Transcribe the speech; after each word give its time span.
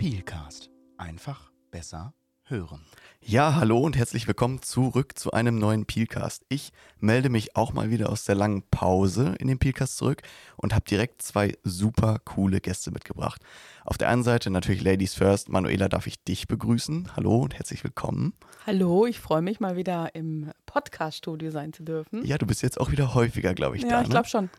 Peelcast. 0.00 0.70
Einfach 0.96 1.52
besser 1.70 2.14
hören. 2.44 2.86
Ja, 3.22 3.54
hallo 3.54 3.78
und 3.78 3.98
herzlich 3.98 4.26
willkommen 4.26 4.62
zurück 4.62 5.16
zu 5.16 5.30
einem 5.32 5.58
neuen 5.58 5.84
Peelcast. 5.84 6.42
Ich 6.48 6.72
melde 6.98 7.28
mich 7.28 7.54
auch 7.54 7.74
mal 7.74 7.90
wieder 7.90 8.08
aus 8.08 8.24
der 8.24 8.34
langen 8.34 8.62
Pause 8.70 9.34
in 9.38 9.46
den 9.46 9.58
Peelcast 9.58 9.98
zurück 9.98 10.22
und 10.56 10.74
habe 10.74 10.86
direkt 10.86 11.20
zwei 11.20 11.54
super 11.62 12.18
coole 12.24 12.60
Gäste 12.60 12.90
mitgebracht. 12.90 13.42
Auf 13.84 13.98
der 13.98 14.08
einen 14.08 14.22
Seite 14.22 14.50
natürlich 14.50 14.82
Ladies 14.82 15.14
First. 15.14 15.50
Manuela, 15.50 15.88
darf 15.88 16.06
ich 16.06 16.24
dich 16.24 16.48
begrüßen? 16.48 17.14
Hallo 17.14 17.42
und 17.42 17.54
herzlich 17.54 17.84
willkommen. 17.84 18.32
Hallo, 18.66 19.04
ich 19.06 19.20
freue 19.20 19.42
mich 19.42 19.60
mal 19.60 19.76
wieder 19.76 20.14
im 20.14 20.50
Podcast-Studio 20.64 21.50
sein 21.50 21.74
zu 21.74 21.82
dürfen. 21.82 22.24
Ja, 22.24 22.38
du 22.38 22.46
bist 22.46 22.62
jetzt 22.62 22.80
auch 22.80 22.90
wieder 22.90 23.14
häufiger, 23.14 23.52
glaube 23.54 23.76
ich, 23.76 23.82
ja, 23.82 23.88
da. 23.90 23.96
Ja, 23.96 24.02
ich 24.02 24.10
glaube 24.10 24.28
schon. 24.28 24.50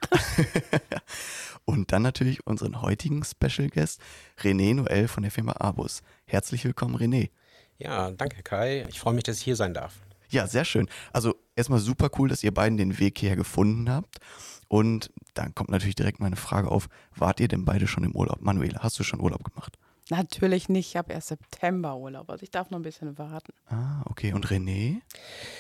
und 1.66 1.92
dann 1.92 2.04
natürlich 2.04 2.46
unseren 2.46 2.82
heutigen 2.84 3.24
Special 3.24 3.70
Guest, 3.70 4.00
René 4.40 4.76
Noel 4.76 5.08
von 5.08 5.24
der 5.24 5.32
Firma 5.32 5.54
Abus. 5.54 6.04
Herzlich 6.26 6.64
willkommen, 6.64 6.96
René. 6.96 7.32
Ja, 7.82 8.12
danke 8.12 8.44
Kai. 8.44 8.86
Ich 8.90 9.00
freue 9.00 9.14
mich, 9.14 9.24
dass 9.24 9.38
ich 9.38 9.44
hier 9.44 9.56
sein 9.56 9.74
darf. 9.74 9.96
Ja, 10.30 10.48
sehr 10.48 10.66
schön. 10.66 10.88
Also 11.12 11.36
erstmal 11.56 11.80
super 11.80 12.10
cool, 12.18 12.30
dass 12.30 12.44
ihr 12.44 12.54
beiden 12.54 12.78
den 12.78 13.00
Weg 13.00 13.18
hierher 13.18 13.36
gefunden 13.36 13.90
habt. 13.90 14.20
Und 14.68 15.12
dann 15.34 15.54
kommt 15.56 15.70
natürlich 15.70 15.96
direkt 15.96 16.20
meine 16.20 16.36
Frage 16.38 16.70
auf, 16.70 16.88
wart 17.16 17.40
ihr 17.40 17.48
denn 17.48 17.66
beide 17.66 17.88
schon 17.88 18.04
im 18.04 18.16
Urlaub? 18.16 18.42
Manuela, 18.42 18.82
hast 18.84 19.00
du 19.00 19.04
schon 19.04 19.20
Urlaub 19.20 19.44
gemacht? 19.44 19.78
Natürlich 20.12 20.68
nicht, 20.68 20.90
ich 20.90 20.98
habe 20.98 21.14
erst 21.14 21.30
September 21.30 21.96
Urlaub, 21.96 22.30
also 22.30 22.44
ich 22.44 22.52
darf 22.52 22.70
noch 22.70 22.78
ein 22.80 22.82
bisschen 22.82 23.18
warten. 23.18 23.54
Ah, 23.68 24.02
okay. 24.04 24.34
Und 24.34 24.46
René? 24.46 25.00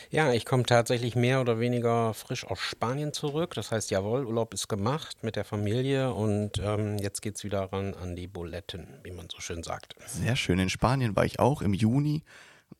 Ja, 0.09 0.33
ich 0.33 0.45
komme 0.45 0.63
tatsächlich 0.63 1.15
mehr 1.15 1.39
oder 1.39 1.61
weniger 1.61 2.13
frisch 2.13 2.45
aus 2.45 2.59
Spanien 2.59 3.13
zurück. 3.13 3.53
Das 3.53 3.71
heißt, 3.71 3.91
jawohl, 3.91 4.25
Urlaub 4.25 4.53
ist 4.53 4.67
gemacht 4.67 5.23
mit 5.23 5.37
der 5.37 5.45
Familie 5.45 6.13
und 6.13 6.59
ähm, 6.61 6.97
jetzt 6.97 7.21
geht 7.21 7.37
es 7.37 7.45
wieder 7.45 7.71
ran 7.71 7.93
an 7.93 8.17
die 8.17 8.27
Buletten, 8.27 8.99
wie 9.03 9.11
man 9.11 9.27
so 9.31 9.39
schön 9.39 9.63
sagt. 9.63 9.95
Sehr 10.05 10.35
schön. 10.35 10.59
In 10.59 10.69
Spanien 10.69 11.15
war 11.15 11.23
ich 11.23 11.39
auch 11.39 11.61
im 11.61 11.73
Juni. 11.73 12.21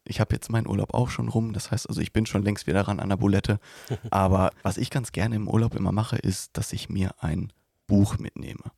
Ich 0.03 0.19
habe 0.19 0.35
jetzt 0.35 0.49
meinen 0.49 0.67
Urlaub 0.67 0.93
auch 0.93 1.09
schon 1.09 1.29
rum. 1.29 1.53
Das 1.53 1.71
heißt 1.71 1.87
also, 1.87 2.01
ich 2.01 2.11
bin 2.11 2.25
schon 2.25 2.43
längst 2.43 2.67
wieder 2.67 2.81
ran 2.81 2.99
an 2.99 3.07
der 3.07 3.15
Bulette. 3.15 3.61
Aber 4.11 4.51
was 4.61 4.75
ich 4.75 4.89
ganz 4.89 5.13
gerne 5.13 5.37
im 5.37 5.47
Urlaub 5.47 5.73
immer 5.73 5.93
mache, 5.93 6.17
ist, 6.17 6.57
dass 6.57 6.73
ich 6.73 6.89
mir 6.89 7.11
ein 7.19 7.53
Buch 7.87 8.17
mitnehme. 8.17 8.73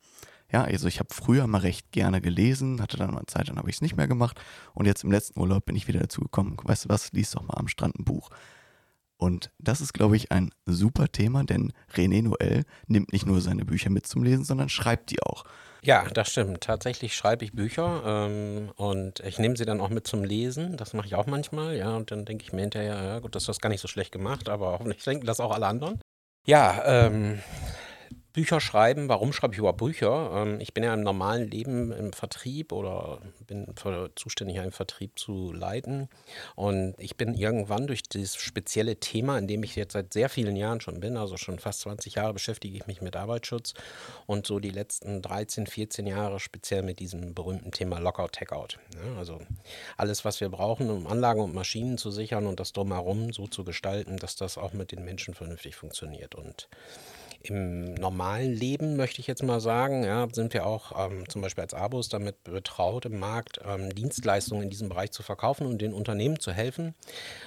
Ja, 0.54 0.62
also 0.62 0.86
ich 0.86 1.00
habe 1.00 1.12
früher 1.12 1.48
mal 1.48 1.62
recht 1.62 1.90
gerne 1.90 2.20
gelesen, 2.20 2.80
hatte 2.80 2.96
dann 2.96 3.10
mal 3.10 3.26
Zeit, 3.26 3.48
dann 3.48 3.58
habe 3.58 3.68
ich 3.68 3.74
es 3.74 3.82
nicht 3.82 3.96
mehr 3.96 4.06
gemacht. 4.06 4.40
Und 4.72 4.86
jetzt 4.86 5.02
im 5.02 5.10
letzten 5.10 5.40
Urlaub 5.40 5.66
bin 5.66 5.74
ich 5.74 5.88
wieder 5.88 5.98
dazu 5.98 6.20
gekommen, 6.20 6.56
weißt 6.62 6.84
du 6.84 6.88
was, 6.90 7.10
lies 7.10 7.32
doch 7.32 7.42
mal 7.42 7.56
am 7.56 7.66
Strand 7.66 7.98
ein 7.98 8.04
Buch. 8.04 8.30
Und 9.16 9.50
das 9.58 9.80
ist, 9.80 9.94
glaube 9.94 10.14
ich, 10.14 10.30
ein 10.30 10.52
super 10.64 11.10
Thema, 11.10 11.42
denn 11.42 11.72
René 11.92 12.22
Noel 12.22 12.62
nimmt 12.86 13.12
nicht 13.12 13.26
nur 13.26 13.40
seine 13.40 13.64
Bücher 13.64 13.90
mit 13.90 14.06
zum 14.06 14.22
Lesen, 14.22 14.44
sondern 14.44 14.68
schreibt 14.68 15.10
die 15.10 15.20
auch. 15.24 15.42
Ja, 15.82 16.04
das 16.04 16.30
stimmt. 16.30 16.60
Tatsächlich 16.60 17.16
schreibe 17.16 17.44
ich 17.44 17.52
Bücher 17.52 18.04
ähm, 18.06 18.70
und 18.76 19.18
ich 19.26 19.40
nehme 19.40 19.56
sie 19.56 19.64
dann 19.64 19.80
auch 19.80 19.90
mit 19.90 20.06
zum 20.06 20.22
Lesen. 20.22 20.76
Das 20.76 20.92
mache 20.92 21.08
ich 21.08 21.16
auch 21.16 21.26
manchmal, 21.26 21.76
ja. 21.76 21.96
Und 21.96 22.12
dann 22.12 22.26
denke 22.26 22.44
ich 22.44 22.52
mir 22.52 22.60
hinterher, 22.60 23.02
ja 23.02 23.18
gut, 23.18 23.34
das 23.34 23.48
hast 23.48 23.56
du 23.56 23.60
gar 23.60 23.70
nicht 23.70 23.80
so 23.80 23.88
schlecht 23.88 24.12
gemacht, 24.12 24.48
aber 24.48 24.78
hoffentlich 24.78 25.02
denken 25.02 25.26
das 25.26 25.40
auch 25.40 25.50
alle 25.50 25.66
anderen. 25.66 26.00
Ja, 26.46 26.82
ähm, 26.84 27.40
Bücher 28.34 28.60
schreiben, 28.60 29.08
warum 29.08 29.32
schreibe 29.32 29.54
ich 29.54 29.60
überhaupt 29.60 29.78
Bücher? 29.78 30.32
Ähm, 30.34 30.60
ich 30.60 30.74
bin 30.74 30.82
ja 30.82 30.92
im 30.92 31.02
normalen 31.02 31.48
Leben 31.48 31.92
im 31.92 32.12
Vertrieb 32.12 32.72
oder 32.72 33.20
bin 33.46 33.72
zuständig, 34.16 34.58
einen 34.58 34.72
Vertrieb 34.72 35.16
zu 35.16 35.52
leiten. 35.52 36.08
Und 36.56 36.96
ich 36.98 37.16
bin 37.16 37.34
irgendwann 37.34 37.86
durch 37.86 38.02
dieses 38.02 38.34
spezielle 38.34 38.96
Thema, 38.96 39.38
in 39.38 39.46
dem 39.46 39.62
ich 39.62 39.76
jetzt 39.76 39.92
seit 39.92 40.12
sehr 40.12 40.28
vielen 40.28 40.56
Jahren 40.56 40.80
schon 40.80 40.98
bin, 40.98 41.16
also 41.16 41.36
schon 41.36 41.60
fast 41.60 41.82
20 41.82 42.16
Jahre 42.16 42.32
beschäftige 42.32 42.76
ich 42.76 42.88
mich 42.88 43.00
mit 43.00 43.14
Arbeitsschutz 43.14 43.74
und 44.26 44.48
so 44.48 44.58
die 44.58 44.70
letzten 44.70 45.22
13, 45.22 45.68
14 45.68 46.04
Jahre 46.08 46.40
speziell 46.40 46.82
mit 46.82 46.98
diesem 46.98 47.34
berühmten 47.34 47.70
Thema 47.70 48.00
Lockout, 48.00 48.32
Tagout. 48.32 48.80
Ja, 48.96 49.16
also 49.16 49.38
alles, 49.96 50.24
was 50.24 50.40
wir 50.40 50.48
brauchen, 50.48 50.90
um 50.90 51.06
Anlagen 51.06 51.40
und 51.40 51.54
Maschinen 51.54 51.98
zu 51.98 52.10
sichern 52.10 52.48
und 52.48 52.58
das 52.58 52.72
drumherum 52.72 53.32
so 53.32 53.46
zu 53.46 53.62
gestalten, 53.62 54.16
dass 54.16 54.34
das 54.34 54.58
auch 54.58 54.72
mit 54.72 54.90
den 54.90 55.04
Menschen 55.04 55.34
vernünftig 55.34 55.76
funktioniert. 55.76 56.34
Und 56.34 56.68
im 57.44 57.94
normalen 57.94 58.54
Leben, 58.54 58.96
möchte 58.96 59.20
ich 59.20 59.26
jetzt 59.26 59.42
mal 59.42 59.60
sagen, 59.60 60.02
ja, 60.02 60.26
sind 60.32 60.54
wir 60.54 60.66
auch 60.66 61.10
ähm, 61.10 61.28
zum 61.28 61.42
Beispiel 61.42 61.62
als 61.62 61.74
Abos 61.74 62.08
damit 62.08 62.42
betraut, 62.42 63.04
im 63.04 63.18
Markt 63.18 63.60
ähm, 63.66 63.94
Dienstleistungen 63.94 64.62
in 64.62 64.70
diesem 64.70 64.88
Bereich 64.88 65.10
zu 65.10 65.22
verkaufen 65.22 65.66
und 65.66 65.80
den 65.82 65.92
Unternehmen 65.92 66.40
zu 66.40 66.52
helfen, 66.52 66.94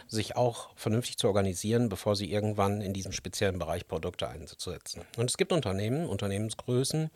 sich 0.07 0.35
auch 0.35 0.69
vernünftig 0.75 1.17
zu 1.17 1.27
organisieren, 1.27 1.89
bevor 1.89 2.15
sie 2.15 2.31
irgendwann 2.31 2.81
in 2.81 2.93
diesem 2.93 3.11
speziellen 3.11 3.57
Bereich 3.57 3.87
Produkte 3.87 4.27
einzusetzen. 4.27 5.01
Und 5.17 5.29
es 5.29 5.37
gibt 5.37 5.51
Unternehmen, 5.51 6.05
Unternehmensgrößen, 6.05 7.09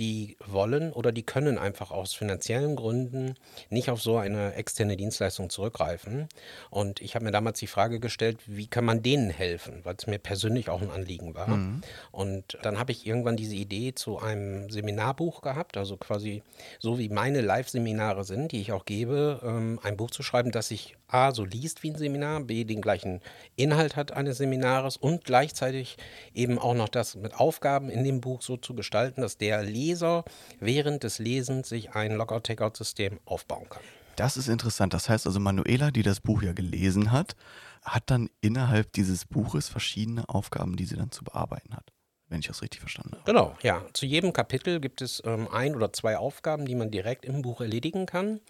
die 0.00 0.36
wollen 0.44 0.92
oder 0.92 1.12
die 1.12 1.22
können 1.22 1.58
einfach 1.58 1.92
aus 1.92 2.12
finanziellen 2.12 2.74
Gründen 2.74 3.34
nicht 3.70 3.88
auf 3.90 4.02
so 4.02 4.16
eine 4.18 4.54
externe 4.54 4.96
Dienstleistung 4.96 5.48
zurückgreifen. 5.48 6.28
Und 6.70 7.00
ich 7.00 7.14
habe 7.14 7.24
mir 7.24 7.30
damals 7.30 7.60
die 7.60 7.66
Frage 7.66 8.00
gestellt, 8.00 8.38
wie 8.46 8.66
kann 8.66 8.84
man 8.84 9.02
denen 9.02 9.30
helfen, 9.30 9.80
weil 9.84 9.94
es 9.96 10.06
mir 10.06 10.18
persönlich 10.18 10.68
auch 10.68 10.82
ein 10.82 10.90
Anliegen 10.90 11.34
war. 11.34 11.48
Mhm. 11.48 11.82
Und 12.16 12.56
dann 12.62 12.78
habe 12.78 12.92
ich 12.92 13.06
irgendwann 13.06 13.36
diese 13.36 13.54
Idee 13.54 13.94
zu 13.94 14.18
einem 14.18 14.70
Seminarbuch 14.70 15.42
gehabt, 15.42 15.76
also 15.76 15.98
quasi 15.98 16.42
so 16.78 16.98
wie 16.98 17.10
meine 17.10 17.42
Live-Seminare 17.42 18.24
sind, 18.24 18.52
die 18.52 18.62
ich 18.62 18.72
auch 18.72 18.86
gebe, 18.86 19.42
ähm, 19.44 19.78
ein 19.82 19.98
Buch 19.98 20.10
zu 20.10 20.22
schreiben, 20.22 20.50
das 20.50 20.68
sich 20.68 20.96
A 21.08 21.32
so 21.32 21.44
liest 21.44 21.82
wie 21.82 21.90
ein 21.90 21.98
Seminar, 21.98 22.40
B 22.40 22.64
den 22.64 22.80
gleichen 22.80 23.20
Inhalt 23.54 23.96
hat 23.96 24.12
eines 24.12 24.38
Seminares 24.38 24.96
und 24.96 25.26
gleichzeitig 25.26 25.98
eben 26.32 26.58
auch 26.58 26.72
noch 26.72 26.88
das 26.88 27.16
mit 27.16 27.38
Aufgaben 27.38 27.90
in 27.90 28.02
dem 28.02 28.22
Buch 28.22 28.40
so 28.40 28.56
zu 28.56 28.74
gestalten, 28.74 29.20
dass 29.20 29.36
der 29.36 29.62
Leser 29.62 30.24
während 30.58 31.02
des 31.02 31.18
Lesens 31.18 31.68
sich 31.68 31.94
ein 31.94 32.12
Lockout-Tagout-System 32.12 33.20
aufbauen 33.26 33.68
kann. 33.68 33.82
Das 34.16 34.38
ist 34.38 34.48
interessant. 34.48 34.94
Das 34.94 35.10
heißt 35.10 35.26
also, 35.26 35.38
Manuela, 35.38 35.90
die 35.90 36.02
das 36.02 36.20
Buch 36.20 36.40
ja 36.40 36.54
gelesen 36.54 37.12
hat, 37.12 37.36
hat 37.82 38.04
dann 38.06 38.30
innerhalb 38.40 38.90
dieses 38.94 39.26
Buches 39.26 39.68
verschiedene 39.68 40.26
Aufgaben, 40.30 40.76
die 40.76 40.86
sie 40.86 40.96
dann 40.96 41.10
zu 41.10 41.22
bearbeiten 41.22 41.76
hat 41.76 41.92
wenn 42.28 42.40
ich 42.40 42.46
das 42.46 42.62
richtig 42.62 42.80
verstanden 42.80 43.12
habe. 43.12 43.24
Genau, 43.24 43.56
ja. 43.62 43.82
Zu 43.92 44.06
jedem 44.06 44.32
Kapitel 44.32 44.80
gibt 44.80 45.02
es 45.02 45.22
ähm, 45.24 45.48
ein 45.48 45.76
oder 45.76 45.92
zwei 45.92 46.16
Aufgaben, 46.16 46.66
die 46.66 46.74
man 46.74 46.90
direkt 46.90 47.24
im 47.24 47.42
Buch 47.42 47.60
erledigen 47.60 48.06
kann 48.06 48.40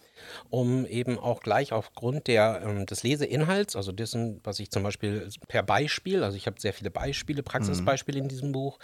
um 0.51 0.87
eben 0.87 1.19
auch 1.19 1.41
gleich 1.41 1.73
aufgrund 1.73 2.27
der, 2.27 2.63
ähm, 2.65 2.87
des 2.87 3.03
Leseinhalts, 3.03 3.77
also 3.77 3.93
dessen, 3.93 4.41
was 4.45 4.59
ich 4.59 4.71
zum 4.71 4.83
Beispiel 4.83 5.29
per 5.49 5.63
Beispiel, 5.63 6.23
also 6.23 6.37
ich 6.37 6.47
habe 6.47 6.61
sehr 6.61 6.73
viele 6.73 6.91
Beispiele, 6.91 7.43
Praxisbeispiele 7.43 8.19
mhm. 8.19 8.25
in 8.25 8.29
diesem 8.29 8.53
Buch, 8.53 8.79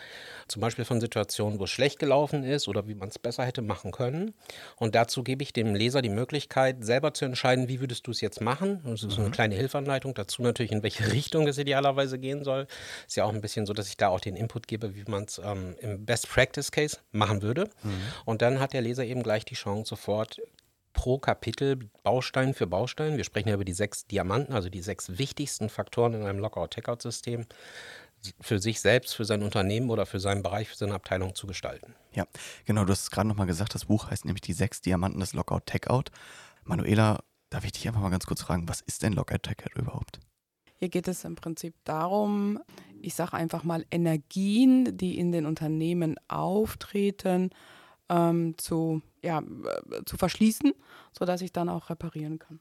zum 0.48 0.60
Beispiel 0.60 0.84
von 0.84 1.00
Situationen, 1.00 1.58
wo 1.58 1.64
es 1.64 1.70
schlecht 1.70 1.98
gelaufen 1.98 2.44
ist 2.44 2.68
oder 2.68 2.88
wie 2.88 2.94
man 2.94 3.08
es 3.08 3.18
besser 3.18 3.44
hätte 3.44 3.62
machen 3.62 3.90
können. 3.90 4.34
Und 4.76 4.94
dazu 4.94 5.22
gebe 5.22 5.42
ich 5.42 5.52
dem 5.52 5.74
Leser 5.74 6.02
die 6.02 6.08
Möglichkeit, 6.08 6.84
selber 6.84 7.14
zu 7.14 7.24
entscheiden, 7.24 7.68
wie 7.68 7.80
würdest 7.80 8.06
du 8.06 8.10
es 8.10 8.20
jetzt 8.20 8.40
machen. 8.40 8.80
Das 8.84 9.02
ist 9.02 9.04
mhm. 9.04 9.10
so 9.10 9.22
eine 9.22 9.30
kleine 9.30 9.54
Hilfeanleitung 9.54 10.14
dazu 10.14 10.42
natürlich, 10.42 10.72
in 10.72 10.82
welche 10.82 11.12
Richtung 11.12 11.46
es 11.46 11.58
idealerweise 11.58 12.18
gehen 12.18 12.44
soll. 12.44 12.66
Ist 13.06 13.16
ja 13.16 13.24
auch 13.24 13.32
ein 13.32 13.40
bisschen 13.40 13.66
so, 13.66 13.72
dass 13.72 13.88
ich 13.88 13.96
da 13.96 14.08
auch 14.08 14.20
den 14.20 14.36
Input 14.36 14.66
gebe, 14.66 14.94
wie 14.94 15.04
man 15.06 15.24
es 15.24 15.40
ähm, 15.44 15.76
im 15.80 16.04
Best 16.04 16.28
Practice 16.28 16.70
Case 16.70 16.98
machen 17.12 17.42
würde. 17.42 17.70
Mhm. 17.82 17.90
Und 18.24 18.42
dann 18.42 18.60
hat 18.60 18.72
der 18.72 18.82
Leser 18.82 19.04
eben 19.04 19.22
gleich 19.22 19.44
die 19.44 19.54
Chance, 19.54 19.90
sofort 19.90 20.40
pro 21.02 21.18
Kapitel 21.18 21.90
Baustein 22.04 22.54
für 22.54 22.68
Baustein. 22.68 23.16
Wir 23.16 23.24
sprechen 23.24 23.48
ja 23.48 23.56
über 23.56 23.64
die 23.64 23.72
sechs 23.72 24.06
Diamanten, 24.06 24.54
also 24.54 24.68
die 24.68 24.82
sechs 24.82 25.18
wichtigsten 25.18 25.68
Faktoren 25.68 26.14
in 26.14 26.22
einem 26.22 26.38
Lockout-Tagout-System 26.38 27.46
für 28.40 28.60
sich 28.60 28.80
selbst, 28.80 29.16
für 29.16 29.24
sein 29.24 29.42
Unternehmen 29.42 29.90
oder 29.90 30.06
für 30.06 30.20
seinen 30.20 30.44
Bereich, 30.44 30.68
für 30.68 30.76
seine 30.76 30.94
Abteilung 30.94 31.34
zu 31.34 31.48
gestalten. 31.48 31.96
Ja, 32.14 32.28
genau, 32.66 32.84
du 32.84 32.92
hast 32.92 33.02
es 33.02 33.10
gerade 33.10 33.26
nochmal 33.26 33.48
gesagt, 33.48 33.74
das 33.74 33.86
Buch 33.86 34.12
heißt 34.12 34.26
nämlich 34.26 34.42
die 34.42 34.52
sechs 34.52 34.80
Diamanten 34.80 35.18
des 35.18 35.32
Lockout-Tagout. 35.32 36.04
Manuela, 36.62 37.18
darf 37.50 37.64
ich 37.64 37.72
dich 37.72 37.88
einfach 37.88 38.00
mal 38.00 38.10
ganz 38.10 38.26
kurz 38.26 38.42
fragen, 38.42 38.68
was 38.68 38.80
ist 38.80 39.02
denn 39.02 39.14
Lockout-Tagout 39.14 39.80
überhaupt? 39.80 40.20
Hier 40.76 40.88
geht 40.88 41.08
es 41.08 41.24
im 41.24 41.34
Prinzip 41.34 41.74
darum, 41.82 42.60
ich 43.00 43.16
sage 43.16 43.32
einfach 43.32 43.64
mal 43.64 43.84
Energien, 43.90 44.96
die 44.96 45.18
in 45.18 45.32
den 45.32 45.46
Unternehmen 45.46 46.14
auftreten, 46.28 47.50
ähm, 48.08 48.56
zu, 48.56 49.02
ja, 49.22 49.38
äh, 49.40 50.04
zu 50.04 50.16
verschließen, 50.16 50.72
sodass 51.16 51.40
ich 51.42 51.52
dann 51.52 51.68
auch 51.68 51.90
reparieren 51.90 52.38
kann. 52.38 52.60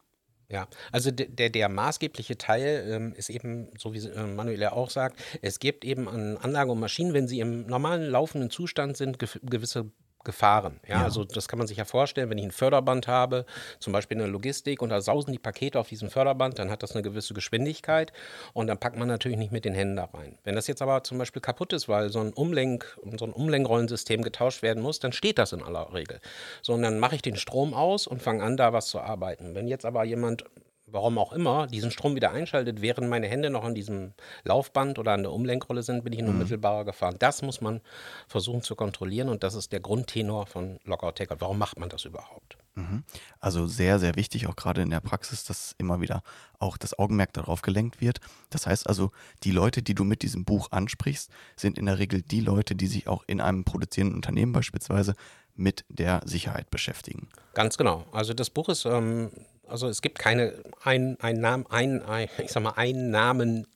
Ja, 0.52 0.68
also 0.92 1.12
der, 1.12 1.50
der 1.50 1.70
maßgebliche 1.70 2.38
Teil 2.38 2.86
ähm, 2.90 3.14
ist 3.16 3.30
eben, 3.30 3.70
so 3.78 3.94
wie 3.94 4.00
äh, 4.00 4.28
Manuel 4.28 4.60
ja 4.60 4.74
auch 4.74 4.90
sagt, 4.90 5.18
es 5.42 5.60
gibt 5.60 5.86
eben 5.86 6.10
an 6.10 6.36
Anlagen 6.38 6.72
und 6.72 6.80
Maschinen, 6.80 7.14
wenn 7.14 7.28
sie 7.28 7.40
im 7.40 7.68
normalen 7.68 8.10
laufenden 8.10 8.50
Zustand 8.50 8.98
sind, 8.98 9.18
gewisse 9.18 9.92
Gefahren. 10.24 10.80
Ja? 10.88 11.00
ja? 11.00 11.04
Also 11.04 11.24
das 11.24 11.48
kann 11.48 11.60
man 11.60 11.68
sich 11.68 11.78
ja 11.78 11.86
vorstellen, 11.86 12.30
wenn 12.30 12.38
ich 12.38 12.46
ein 12.46 12.52
Förderband 12.52 13.08
habe, 13.08 13.46
zum 13.80 13.94
Beispiel 13.94 14.16
in 14.16 14.24
der 14.24 14.28
Logistik, 14.28 14.82
und 14.82 14.90
da 14.90 15.02
sausen 15.02 15.32
die 15.32 15.40
Pakete 15.40 15.80
auf 15.80 15.90
diesem 15.90 16.10
Förderband, 16.10 16.60
dann 16.60 16.70
hat 16.70 16.84
das 16.84 16.94
eine 16.94 17.02
gewisse 17.02 17.34
Geschwindigkeit 17.34 18.14
und 18.54 18.68
dann 18.68 18.78
packt 18.78 18.98
man 18.98 19.08
natürlich 19.08 19.38
nicht 19.38 19.52
mit 19.52 19.66
den 19.66 19.74
Händen 19.74 19.96
da 19.96 20.06
rein. 20.06 20.38
Wenn 20.44 20.56
das 20.56 20.68
jetzt 20.68 20.82
aber 20.82 21.04
zum 21.04 21.18
Beispiel 21.18 21.42
kaputt 21.42 21.74
ist, 21.74 21.88
weil 21.88 22.10
so 22.10 22.20
ein 22.20 22.34
Umlenk, 22.34 22.98
so 23.18 23.26
ein 23.26 23.34
Umlenkrollensystem 23.34 24.22
getauscht 24.22 24.62
werden 24.62 24.82
muss, 24.82 25.00
dann 25.00 25.14
steht 25.14 25.38
das 25.38 25.54
in 25.54 25.64
aller 25.64 25.94
Regel. 25.94 26.20
So, 26.62 26.74
und 26.74 26.82
dann 26.82 27.00
mache 27.00 27.16
ich 27.16 27.22
den 27.22 27.36
Strom 27.36 27.74
aus 27.74 28.08
und 28.08 28.22
fange 28.22 28.44
an, 28.44 28.58
da 28.58 28.74
was 28.74 28.88
zu 28.88 29.00
arbeiten. 29.00 29.56
Wenn 29.56 29.68
jetzt 29.68 29.86
aber 29.86 30.04
jemand 30.04 30.46
warum 30.92 31.18
auch 31.18 31.34
immer, 31.34 31.68
diesen 31.68 31.92
Strom 31.92 32.16
wieder 32.16 32.32
einschaltet, 32.32 32.82
während 32.82 33.10
meine 33.10 33.28
Hände 33.28 33.50
noch 33.50 33.64
an 33.64 33.76
diesem 33.76 34.14
Laufband 34.44 35.00
oder 35.00 35.14
an 35.14 35.24
der 35.24 35.32
Umlenkrolle 35.32 35.84
sind, 35.84 36.04
bin 36.04 36.14
ich 36.14 36.20
in 36.20 36.26
Mhm. 36.26 36.32
unmittelbarer 36.32 36.86
Gefahr. 36.86 37.14
Das 37.14 37.42
muss 37.42 37.62
man 37.62 37.82
versuchen 38.28 38.62
zu 38.62 38.76
kontrollieren 38.76 39.30
und 39.30 39.44
das 39.44 39.54
ist 39.56 39.72
der 39.72 39.80
Grundtenor 39.80 40.46
von 40.48 40.80
Lockout 40.84 41.14
Takeout. 41.14 41.38
Warum 41.40 41.58
macht 41.58 41.80
man 41.80 41.90
das 41.90 42.06
überhaupt? 42.06 42.58
Mhm. 42.76 43.04
Also 43.40 43.68
sehr, 43.68 44.00
sehr 44.00 44.16
wichtig, 44.16 44.48
auch 44.48 44.56
gerade 44.56 44.82
in 44.82 44.90
der 44.90 45.02
Praxis, 45.02 45.44
dass 45.44 45.76
immer 45.78 46.00
wieder 46.00 46.24
auch 46.58 46.78
das 46.78 46.98
Augenmerk 46.98 47.34
darauf 47.34 47.62
gelenkt 47.62 48.00
wird. 48.00 48.20
Das 48.50 48.66
heißt 48.66 48.88
also, 48.88 49.12
die 49.44 49.52
Leute, 49.52 49.82
die 49.82 49.94
du 49.94 50.04
mit 50.06 50.22
diesem 50.22 50.46
Buch 50.46 50.72
ansprichst, 50.72 51.30
sind 51.58 51.78
in 51.78 51.86
der 51.86 52.00
Regel 52.00 52.22
die 52.22 52.40
Leute, 52.40 52.76
die 52.76 52.88
sich 52.88 53.08
auch 53.08 53.24
in 53.28 53.42
einem 53.42 53.66
produzierenden 53.66 54.16
Unternehmen 54.16 54.54
beispielsweise 54.54 55.16
mit 55.54 55.84
der 55.90 56.22
Sicherheit 56.24 56.72
beschäftigen. 56.72 57.28
Ganz 57.54 57.78
genau. 57.78 58.06
Also 58.14 58.34
das 58.34 58.50
Buch 58.50 58.70
ist, 58.70 58.86
ähm, 58.86 59.32
also 59.72 59.88
es 59.88 60.02
gibt 60.02 60.20
keine 60.20 60.54
ein, 60.84 61.18
ein 61.22 61.40
Namen, 61.40 61.66
ein, 61.70 62.04
ein, 62.04 62.30
ich 62.44 62.52
sag 62.52 62.64
mal, 62.64 62.74
einen 62.76 63.10
Namen 63.10 63.68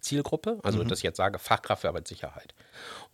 Zielgruppe, 0.00 0.58
also 0.62 0.84
dass 0.84 0.98
ich 0.98 1.04
jetzt 1.04 1.16
sage 1.16 1.38
Fachkraft 1.38 1.82
für 1.82 1.88
Arbeitssicherheit 1.88 2.54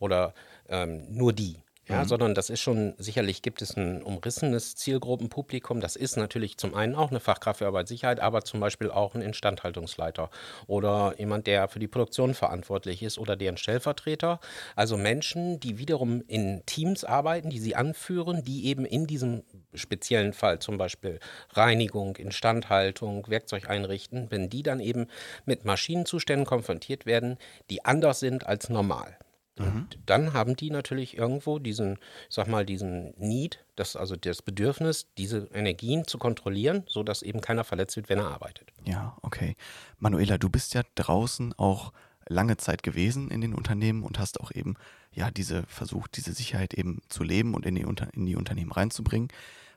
oder 0.01 0.35
ähm, 0.69 1.07
nur 1.11 1.33
die. 1.33 1.63
Ja, 1.89 2.05
sondern 2.05 2.37
das 2.37 2.51
ist 2.51 2.61
schon, 2.61 2.95
sicherlich 2.99 3.43
gibt 3.43 3.63
es 3.63 3.77
ein 3.77 4.03
umrissenes 4.03 4.77
Zielgruppenpublikum. 4.77 5.81
Das 5.81 5.97
ist 5.97 6.17
natürlich 6.17 6.57
zum 6.57 6.75
einen 6.75 6.95
auch 6.95 7.11
eine 7.11 7.19
Fachkraft 7.19 7.59
für 7.59 7.67
Arbeitssicherheit, 7.67 8.21
aber 8.21 8.45
zum 8.45 8.61
Beispiel 8.61 8.93
auch 8.93 9.17
ein 9.17 9.23
Instandhaltungsleiter 9.23 10.31
oder 10.69 11.15
jemand, 11.19 11.49
der 11.49 11.67
für 11.67 11.81
die 11.81 11.89
Produktion 11.89 12.35
verantwortlich 12.35 13.03
ist 13.03 13.19
oder 13.19 13.35
deren 13.35 13.57
Stellvertreter. 13.57 14.39
Also 14.77 14.97
Menschen, 14.97 15.59
die 15.59 15.79
wiederum 15.79 16.23
in 16.29 16.63
Teams 16.65 17.03
arbeiten, 17.03 17.51
die 17.51 17.59
sie 17.59 17.75
anführen, 17.75 18.45
die 18.45 18.67
eben 18.67 18.85
in 18.85 19.09
diesem 19.09 19.43
speziellen 19.75 20.33
Fall 20.33 20.61
zum 20.61 20.79
Beispiel 20.79 21.19
Reinigung, 21.55 22.15
Instandhaltung, 22.17 23.27
Werkzeug 23.29 23.69
einrichten, 23.69 24.31
wenn 24.31 24.49
die 24.49 24.63
dann 24.63 24.79
eben 24.79 25.09
mit 25.45 25.65
Maschinenzuständen 25.65 26.47
konfrontiert 26.47 27.05
werden, 27.05 27.37
die 27.69 27.85
anders 27.85 28.21
sind 28.21 28.47
als 28.47 28.69
normal. 28.69 29.19
Und 29.67 29.99
dann 30.07 30.33
haben 30.33 30.57
die 30.57 30.71
natürlich 30.71 31.17
irgendwo 31.17 31.59
diesen, 31.59 31.95
ich 32.29 32.35
sag 32.35 32.49
mal, 32.49 32.65
diesen 32.65 33.15
Need, 33.19 33.65
das, 33.77 33.97
also 33.97 34.17
das 34.17 34.43
Bedürfnis, 34.43 35.07
diese 35.19 35.49
Energien 35.53 36.07
zu 36.07 36.19
kontrollieren, 36.19 36.85
sodass 36.87 37.23
eben 37.23 37.41
keiner 37.41 37.65
verletzt 37.65 37.97
wird, 37.97 38.09
wenn 38.09 38.19
er 38.19 38.29
arbeitet. 38.29 38.73
Ja, 38.85 39.17
okay. 39.23 39.57
Manuela, 39.99 40.39
du 40.39 40.49
bist 40.49 40.75
ja 40.75 40.83
draußen 40.95 41.55
auch 41.59 41.93
lange 42.29 42.57
Zeit 42.57 42.83
gewesen 42.83 43.31
in 43.31 43.41
den 43.41 43.55
Unternehmen 43.55 44.03
und 44.03 44.19
hast 44.19 44.41
auch 44.41 44.53
eben 44.53 44.77
ja 45.13 45.31
diese 45.31 45.65
versucht, 45.65 46.17
diese 46.17 46.33
Sicherheit 46.33 46.75
eben 46.75 47.03
zu 47.09 47.25
leben 47.25 47.55
und 47.55 47.67
in 47.67 47.75
die, 47.75 47.85
Unter 47.85 48.13
in 48.15 48.27
die 48.27 48.37
Unternehmen 48.37 48.73
reinzubringen. 48.73 49.29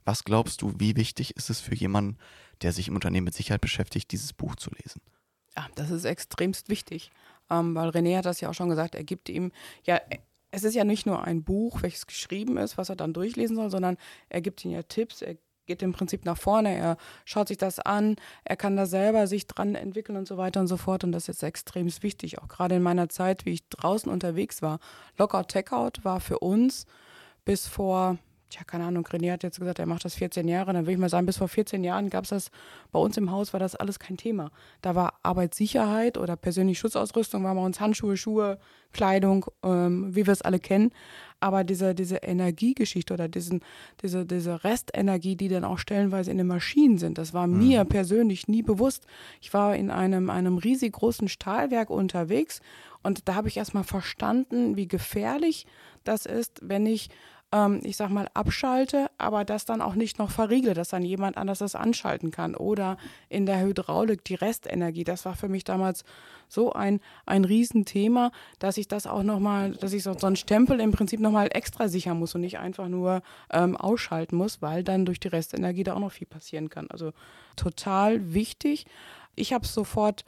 Was 0.05 0.23
glaubst 0.23 0.61
du, 0.61 0.73
wie 0.79 0.95
wichtig 0.95 1.35
ist 1.35 1.49
es 1.49 1.59
für 1.59 1.75
jemanden, 1.75 2.17
der 2.61 2.71
sich 2.71 2.87
im 2.89 2.95
Unternehmen 2.95 3.25
mit 3.25 3.33
Sicherheit 3.33 3.61
beschäftigt, 3.61 4.11
dieses 4.11 4.33
Buch 4.33 4.55
zu 4.55 4.69
lesen? 4.71 5.01
Ja, 5.55 5.67
das 5.75 5.91
ist 5.91 6.05
extremst 6.05 6.69
wichtig, 6.69 7.11
ähm, 7.49 7.75
weil 7.75 7.89
René 7.89 8.17
hat 8.17 8.25
das 8.25 8.41
ja 8.41 8.49
auch 8.49 8.53
schon 8.53 8.69
gesagt, 8.69 8.95
er 8.95 9.03
gibt 9.03 9.29
ihm, 9.29 9.51
ja, 9.83 9.99
es 10.51 10.63
ist 10.63 10.75
ja 10.75 10.83
nicht 10.83 11.05
nur 11.05 11.23
ein 11.23 11.43
Buch, 11.43 11.81
welches 11.81 12.05
geschrieben 12.05 12.57
ist, 12.57 12.77
was 12.77 12.89
er 12.89 12.95
dann 12.95 13.13
durchlesen 13.13 13.55
soll, 13.55 13.71
sondern 13.71 13.97
er 14.29 14.41
gibt 14.41 14.63
ihm 14.63 14.71
ja 14.71 14.83
Tipps, 14.83 15.21
er 15.21 15.37
geht 15.65 15.81
im 15.81 15.93
Prinzip 15.93 16.25
nach 16.25 16.37
vorne, 16.37 16.75
er 16.75 16.97
schaut 17.25 17.47
sich 17.47 17.57
das 17.57 17.79
an, 17.79 18.17
er 18.43 18.55
kann 18.55 18.75
da 18.75 18.85
selber 18.85 19.27
sich 19.27 19.47
dran 19.47 19.75
entwickeln 19.75 20.17
und 20.17 20.27
so 20.27 20.37
weiter 20.37 20.59
und 20.59 20.67
so 20.67 20.77
fort 20.77 21.03
und 21.03 21.11
das 21.11 21.29
ist 21.29 21.41
extremst 21.41 22.03
wichtig, 22.03 22.39
auch 22.39 22.47
gerade 22.47 22.75
in 22.75 22.83
meiner 22.83 23.09
Zeit, 23.09 23.45
wie 23.45 23.53
ich 23.53 23.67
draußen 23.69 24.11
unterwegs 24.11 24.61
war. 24.61 24.79
Lockout, 25.17 25.47
Takeout 25.47 26.03
war 26.03 26.19
für 26.19 26.39
uns 26.39 26.85
bis 27.45 27.67
vor 27.67 28.17
tja, 28.53 28.63
keine 28.63 28.85
Ahnung, 28.85 29.05
René 29.07 29.31
hat 29.31 29.43
jetzt 29.43 29.59
gesagt, 29.59 29.79
er 29.79 29.85
macht 29.85 30.05
das 30.05 30.15
14 30.15 30.47
Jahre, 30.47 30.73
dann 30.73 30.83
würde 30.83 30.93
ich 30.93 30.97
mal 30.99 31.09
sagen, 31.09 31.25
bis 31.25 31.37
vor 31.37 31.47
14 31.47 31.83
Jahren 31.83 32.09
gab 32.09 32.23
es 32.23 32.29
das, 32.29 32.51
bei 32.91 32.99
uns 32.99 33.17
im 33.17 33.31
Haus 33.31 33.53
war 33.53 33.59
das 33.59 33.75
alles 33.75 33.99
kein 33.99 34.17
Thema. 34.17 34.51
Da 34.81 34.95
war 34.95 35.15
Arbeitssicherheit 35.23 36.17
oder 36.17 36.35
persönliche 36.35 36.79
Schutzausrüstung, 36.81 37.43
war 37.43 37.55
bei 37.55 37.61
uns 37.61 37.79
Handschuhe, 37.79 38.15
Schuhe, 38.15 38.59
Kleidung, 38.91 39.45
ähm, 39.63 40.15
wie 40.15 40.27
wir 40.27 40.33
es 40.33 40.43
alle 40.43 40.59
kennen. 40.59 40.91
Aber 41.39 41.63
diese, 41.63 41.93
diese 41.95 42.17
Energiegeschichte 42.17 43.13
oder 43.13 43.27
diesen, 43.27 43.61
diese, 44.01 44.25
diese 44.25 44.63
Restenergie, 44.63 45.35
die 45.35 45.49
dann 45.49 45.65
auch 45.65 45.79
stellenweise 45.79 46.31
in 46.31 46.37
den 46.37 46.47
Maschinen 46.47 46.97
sind, 46.99 47.17
das 47.17 47.33
war 47.33 47.47
mir 47.47 47.83
persönlich 47.85 48.47
nie 48.47 48.61
bewusst. 48.61 49.07
Ich 49.41 49.53
war 49.53 49.75
in 49.75 49.91
einem, 49.91 50.29
einem 50.29 50.57
riesig 50.57 50.93
großen 50.93 51.27
Stahlwerk 51.27 51.89
unterwegs 51.89 52.61
und 53.01 53.27
da 53.27 53.35
habe 53.35 53.49
ich 53.49 53.57
erstmal 53.57 53.83
verstanden, 53.83 54.77
wie 54.77 54.87
gefährlich 54.87 55.65
das 56.05 56.25
ist, 56.25 56.59
wenn 56.61 56.85
ich 56.85 57.09
ähm, 57.53 57.81
ich 57.83 57.95
sag 57.95 58.09
mal, 58.09 58.27
abschalte, 58.33 59.11
aber 59.19 59.45
das 59.45 59.65
dann 59.65 59.81
auch 59.81 59.93
nicht 59.93 60.17
noch 60.17 60.31
verriegle, 60.31 60.73
dass 60.73 60.89
dann 60.89 61.03
jemand 61.03 61.37
anders 61.37 61.59
das 61.59 61.75
anschalten 61.75 62.31
kann. 62.31 62.55
Oder 62.55 62.97
in 63.29 63.45
der 63.45 63.61
Hydraulik 63.61 64.25
die 64.25 64.33
Restenergie. 64.33 65.03
Das 65.03 65.23
war 65.23 65.35
für 65.35 65.47
mich 65.47 65.63
damals 65.63 66.03
so 66.49 66.73
ein, 66.73 66.99
ein 67.27 67.45
Riesenthema, 67.45 68.31
dass 68.57 68.77
ich 68.77 68.87
das 68.87 69.05
auch 69.05 69.21
nochmal, 69.21 69.71
dass 69.73 69.93
ich 69.93 70.01
so, 70.01 70.17
so 70.17 70.25
einen 70.25 70.35
Stempel 70.35 70.79
im 70.79 70.91
Prinzip 70.91 71.19
nochmal 71.19 71.49
extra 71.51 71.87
sichern 71.87 72.17
muss 72.17 72.33
und 72.33 72.41
nicht 72.41 72.57
einfach 72.57 72.87
nur 72.87 73.21
ähm, 73.51 73.77
ausschalten 73.77 74.35
muss, 74.35 74.61
weil 74.63 74.83
dann 74.83 75.05
durch 75.05 75.19
die 75.19 75.27
Restenergie 75.27 75.83
da 75.83 75.93
auch 75.93 75.99
noch 75.99 76.11
viel 76.11 76.27
passieren 76.27 76.69
kann. 76.69 76.87
Also 76.89 77.11
total 77.55 78.33
wichtig. 78.33 78.87
Ich 79.35 79.53
habe 79.53 79.65
es 79.65 79.73
sofort 79.73 80.25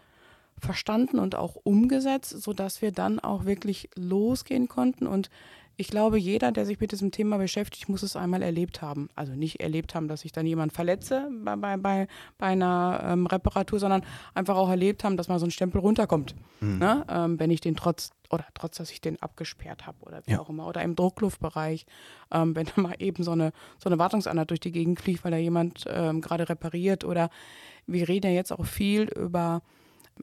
verstanden 0.60 1.20
und 1.20 1.36
auch 1.36 1.58
umgesetzt, 1.64 2.30
sodass 2.30 2.82
wir 2.82 2.92
dann 2.92 3.20
auch 3.20 3.46
wirklich 3.46 3.90
losgehen 3.96 4.68
konnten 4.68 5.06
und 5.06 5.30
ich 5.78 5.88
glaube, 5.88 6.18
jeder, 6.18 6.52
der 6.52 6.66
sich 6.66 6.80
mit 6.80 6.92
diesem 6.92 7.12
Thema 7.12 7.38
beschäftigt, 7.38 7.90
muss 7.90 8.04
es 8.04 8.16
einmal 8.16 8.42
erlebt 8.42 8.82
haben. 8.82 9.10
Also 9.16 9.34
nicht 9.34 9.60
erlebt 9.60 9.94
haben, 9.96 10.08
dass 10.08 10.22
sich 10.22 10.32
dann 10.32 10.46
jemand 10.46 10.74
verletze 10.74 11.30
bei, 11.44 11.56
bei, 11.56 11.78
bei, 11.78 12.08
bei 12.38 12.46
einer 12.48 13.02
ähm, 13.04 13.26
Reparatur, 13.26 13.80
sondern 13.80 14.04
einfach 14.34 14.56
auch 14.56 14.70
erlebt 14.70 15.04
haben, 15.04 15.18
dass 15.18 15.28
mal 15.28 15.40
so 15.40 15.46
ein 15.46 15.52
Stempel 15.52 15.82
runterkommt. 15.82 16.36
Ne? 16.62 17.06
Ähm, 17.10 17.40
wenn 17.40 17.52
ich 17.52 17.62
den 17.62 17.76
trotz, 17.76 18.12
oder 18.30 18.46
trotz, 18.54 18.78
dass 18.78 18.90
ich 18.92 19.02
den 19.02 19.22
abgesperrt 19.22 19.86
habe 19.86 19.98
oder 20.02 20.22
wie 20.26 20.32
Ja. 20.32 20.40
auch 20.40 20.50
immer. 20.50 20.66
Oder 20.68 20.82
im 20.82 20.96
Druckluftbereich, 20.96 21.86
ähm, 22.32 22.56
wenn 22.56 22.68
da 22.76 22.82
mal 22.82 22.96
eben 23.00 23.24
so 23.24 23.32
eine, 23.32 23.52
so 23.78 23.90
eine 23.90 24.00
Wartungseinheit 24.00 24.50
durch 24.50 24.62
die 24.62 24.72
Gegend 24.72 25.00
fliegt, 25.00 25.24
weil 25.24 25.32
da 25.32 25.38
jemand 25.38 25.86
ähm, 25.90 26.22
gerade 26.22 26.48
repariert. 26.50 27.04
Oder 27.04 27.30
wir 27.86 28.08
reden 28.08 28.28
ja 28.28 28.34
jetzt 28.34 28.52
auch 28.52 28.66
viel 28.66 29.04
über 29.04 29.62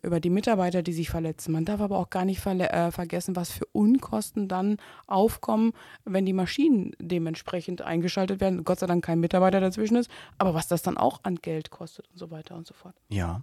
über 0.01 0.21
die 0.21 0.31
Mitarbeiter, 0.31 0.83
die 0.83 0.93
sich 0.93 1.11
verletzen. 1.11 1.53
Man 1.53 1.65
darf 1.65 1.81
aber 1.81 1.99
auch 1.99 2.11
gar 2.11 2.25
nicht 2.25 2.45
äh, 2.47 2.91
vergessen, 2.91 3.37
was 3.37 3.51
für 3.51 3.67
Unkosten 3.73 4.49
dann 4.49 4.79
aufkommen, 5.07 5.73
wenn 6.05 6.25
die 6.25 6.33
Maschinen 6.33 6.93
dementsprechend 6.99 7.83
eingeschaltet 7.83 8.41
werden. 8.41 8.65
Gott 8.65 8.81
sei 8.81 8.87
Dank 8.87 9.05
kein 9.05 9.21
Mitarbeiter 9.21 9.61
dazwischen 9.61 9.97
ist, 9.97 10.11
aber 10.39 10.55
was 10.55 10.69
das 10.69 10.83
dann 10.83 10.97
auch 10.97 11.21
an 11.25 11.37
Geld 11.37 11.71
kostet 11.71 12.09
und 12.09 12.19
so 12.19 12.31
weiter 12.31 12.57
und 12.57 12.67
so 12.67 12.75
fort. 12.75 12.95
Ja, 13.09 13.43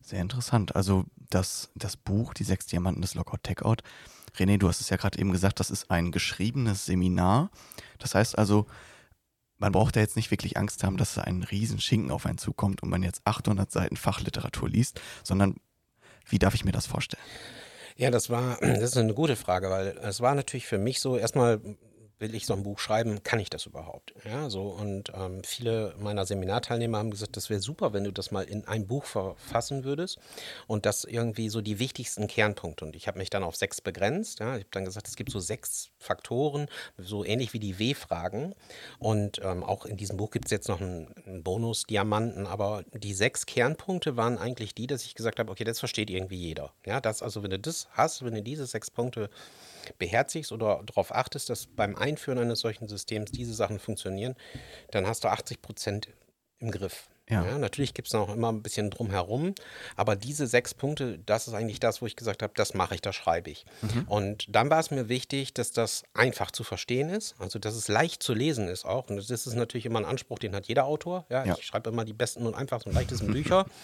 sehr 0.00 0.20
interessant. 0.20 0.74
Also 0.74 1.04
das, 1.30 1.70
das 1.74 1.96
Buch, 1.96 2.34
die 2.34 2.44
sechs 2.44 2.66
Diamanten 2.66 3.02
des 3.02 3.14
Lockout 3.14 3.42
Takeout, 3.42 3.76
René, 4.36 4.58
du 4.58 4.68
hast 4.68 4.80
es 4.80 4.90
ja 4.90 4.96
gerade 4.96 5.18
eben 5.18 5.30
gesagt, 5.30 5.60
das 5.60 5.70
ist 5.70 5.90
ein 5.90 6.10
geschriebenes 6.10 6.86
Seminar. 6.86 7.50
Das 7.98 8.14
heißt 8.14 8.36
also, 8.36 8.66
man 9.58 9.72
braucht 9.72 9.96
da 9.96 10.00
jetzt 10.00 10.16
nicht 10.16 10.30
wirklich 10.30 10.56
Angst 10.56 10.82
haben, 10.82 10.96
dass 10.96 11.14
da 11.14 11.22
ein 11.22 11.42
riesen 11.42 11.80
Schinken 11.80 12.10
auf 12.10 12.26
einen 12.26 12.38
zukommt 12.38 12.82
und 12.82 12.90
man 12.90 13.02
jetzt 13.02 13.22
800 13.24 13.70
Seiten 13.70 13.96
Fachliteratur 13.96 14.68
liest, 14.68 15.00
sondern 15.22 15.54
wie 16.28 16.38
darf 16.38 16.54
ich 16.54 16.64
mir 16.64 16.72
das 16.72 16.86
vorstellen? 16.86 17.22
Ja, 17.96 18.10
das 18.10 18.28
war, 18.28 18.58
das 18.60 18.80
ist 18.80 18.96
eine 18.96 19.14
gute 19.14 19.36
Frage, 19.36 19.70
weil 19.70 19.96
es 20.02 20.20
war 20.20 20.34
natürlich 20.34 20.66
für 20.66 20.78
mich 20.78 21.00
so, 21.00 21.16
erstmal 21.16 21.60
will 22.18 22.34
ich 22.34 22.46
so 22.46 22.54
ein 22.54 22.62
Buch 22.62 22.78
schreiben, 22.78 23.22
kann 23.22 23.40
ich 23.40 23.50
das 23.50 23.66
überhaupt? 23.66 24.14
Ja, 24.24 24.48
so 24.50 24.62
und 24.62 25.12
ähm, 25.14 25.42
viele 25.44 25.94
meiner 25.98 26.26
Seminarteilnehmer 26.26 26.98
haben 26.98 27.10
gesagt, 27.10 27.36
das 27.36 27.50
wäre 27.50 27.60
super, 27.60 27.92
wenn 27.92 28.04
du 28.04 28.12
das 28.12 28.30
mal 28.30 28.44
in 28.44 28.66
ein 28.66 28.86
Buch 28.86 29.04
verfassen 29.04 29.84
würdest 29.84 30.18
und 30.66 30.86
das 30.86 31.04
irgendwie 31.04 31.48
so 31.48 31.60
die 31.60 31.78
wichtigsten 31.78 32.26
Kernpunkte. 32.26 32.84
Und 32.84 32.96
ich 32.96 33.08
habe 33.08 33.18
mich 33.18 33.30
dann 33.30 33.42
auf 33.42 33.56
sechs 33.56 33.80
begrenzt. 33.80 34.40
Ja, 34.40 34.56
ich 34.56 34.64
habe 34.64 34.70
dann 34.70 34.84
gesagt, 34.84 35.08
es 35.08 35.16
gibt 35.16 35.30
so 35.30 35.40
sechs 35.40 35.90
Faktoren, 35.98 36.68
so 36.98 37.24
ähnlich 37.24 37.52
wie 37.52 37.58
die 37.58 37.78
W-Fragen. 37.78 38.54
Und 38.98 39.40
ähm, 39.42 39.62
auch 39.64 39.84
in 39.86 39.96
diesem 39.96 40.16
Buch 40.16 40.30
gibt 40.30 40.46
es 40.46 40.50
jetzt 40.50 40.68
noch 40.68 40.80
einen, 40.80 41.12
einen 41.26 41.42
Bonus-Diamanten, 41.42 42.46
aber 42.46 42.84
die 42.92 43.14
sechs 43.14 43.46
Kernpunkte 43.46 44.16
waren 44.16 44.38
eigentlich 44.38 44.74
die, 44.74 44.86
dass 44.86 45.04
ich 45.04 45.14
gesagt 45.14 45.38
habe, 45.38 45.50
okay, 45.50 45.64
das 45.64 45.78
versteht 45.78 46.10
irgendwie 46.10 46.36
jeder. 46.36 46.72
Ja, 46.86 47.00
das 47.00 47.22
also, 47.22 47.42
wenn 47.42 47.50
du 47.50 47.58
das 47.58 47.88
hast, 47.92 48.24
wenn 48.24 48.34
du 48.34 48.42
diese 48.42 48.66
sechs 48.66 48.90
Punkte 48.90 49.30
beherzigst 49.98 50.52
oder 50.52 50.82
darauf 50.84 51.14
achtest, 51.14 51.50
dass 51.50 51.66
beim 51.66 51.96
Einführen 51.96 52.38
eines 52.38 52.60
solchen 52.60 52.88
Systems 52.88 53.30
diese 53.30 53.54
Sachen 53.54 53.78
funktionieren, 53.78 54.34
dann 54.90 55.06
hast 55.06 55.24
du 55.24 55.28
80 55.28 55.62
Prozent 55.62 56.08
im 56.58 56.70
Griff. 56.70 57.08
Ja. 57.30 57.42
Ja, 57.46 57.56
natürlich 57.58 57.94
gibt 57.94 58.08
es 58.08 58.12
noch 58.14 58.28
immer 58.34 58.52
ein 58.52 58.62
bisschen 58.62 58.90
drumherum, 58.90 59.54
aber 59.96 60.14
diese 60.14 60.46
sechs 60.46 60.74
Punkte, 60.74 61.18
das 61.24 61.48
ist 61.48 61.54
eigentlich 61.54 61.80
das, 61.80 62.02
wo 62.02 62.06
ich 62.06 62.16
gesagt 62.16 62.42
habe, 62.42 62.52
das 62.54 62.74
mache 62.74 62.94
ich, 62.94 63.00
das 63.00 63.16
schreibe 63.16 63.50
ich. 63.50 63.64
Und 64.08 64.44
dann 64.54 64.68
war 64.68 64.78
es 64.78 64.90
mir 64.90 65.08
wichtig, 65.08 65.54
dass 65.54 65.72
das 65.72 66.02
einfach 66.12 66.50
zu 66.50 66.64
verstehen 66.64 67.08
ist, 67.08 67.34
also 67.38 67.58
dass 67.58 67.74
es 67.76 67.88
leicht 67.88 68.22
zu 68.22 68.34
lesen 68.34 68.68
ist 68.68 68.84
auch. 68.84 69.08
Und 69.08 69.16
das 69.16 69.30
ist 69.30 69.46
natürlich 69.54 69.86
immer 69.86 70.00
ein 70.00 70.04
Anspruch, 70.04 70.38
den 70.38 70.54
hat 70.54 70.66
jeder 70.66 70.84
Autor. 70.84 71.24
Ja, 71.30 71.44
Ja. 71.46 71.56
ich 71.58 71.64
schreibe 71.64 71.88
immer 71.88 72.04
die 72.04 72.12
besten 72.12 72.46
und 72.46 72.54
einfachsten 72.54 72.90
und 72.90 72.94
leichtesten 72.94 73.32
Bücher. 73.32 73.64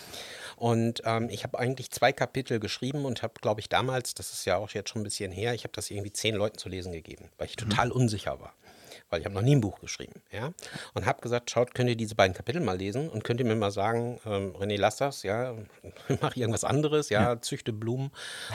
Und 0.56 1.00
ähm, 1.06 1.30
ich 1.30 1.42
habe 1.44 1.58
eigentlich 1.58 1.90
zwei 1.90 2.12
Kapitel 2.12 2.60
geschrieben 2.60 3.06
und 3.06 3.22
habe, 3.22 3.32
glaube 3.40 3.60
ich, 3.62 3.70
damals, 3.70 4.12
das 4.12 4.30
ist 4.34 4.44
ja 4.44 4.56
auch 4.58 4.68
jetzt 4.72 4.90
schon 4.90 5.00
ein 5.00 5.04
bisschen 5.04 5.32
her, 5.32 5.54
ich 5.54 5.64
habe 5.64 5.72
das 5.74 5.90
irgendwie 5.90 6.12
zehn 6.12 6.34
Leuten 6.34 6.58
zu 6.58 6.68
lesen 6.68 6.92
gegeben, 6.92 7.30
weil 7.38 7.46
ich 7.46 7.56
total 7.56 7.90
unsicher 7.90 8.38
war. 8.40 8.52
Weil 9.10 9.20
ich 9.20 9.26
habe 9.26 9.34
noch 9.34 9.42
nie 9.42 9.54
ein 9.54 9.60
Buch 9.60 9.80
geschrieben, 9.80 10.22
ja, 10.32 10.52
und 10.94 11.06
habe 11.06 11.20
gesagt, 11.20 11.50
schaut, 11.50 11.74
könnt 11.74 11.90
ihr 11.90 11.96
diese 11.96 12.14
beiden 12.14 12.34
Kapitel 12.34 12.60
mal 12.60 12.78
lesen 12.78 13.08
und 13.08 13.24
könnt 13.24 13.40
ihr 13.40 13.46
mir 13.46 13.56
mal 13.56 13.70
sagen, 13.70 14.20
ähm, 14.24 14.54
René, 14.56 14.78
lass 14.78 14.96
das, 14.96 15.22
ja, 15.22 15.54
mach 16.20 16.36
irgendwas 16.36 16.64
anderes, 16.64 17.10
ja, 17.10 17.34
ja. 17.34 17.40
züchte 17.40 17.72
Blumen 17.72 18.10